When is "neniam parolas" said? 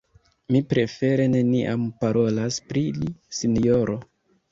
1.33-2.57